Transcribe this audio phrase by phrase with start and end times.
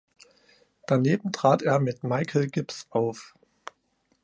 [0.87, 3.35] Daneben trat er mit Michael Gibbs auf.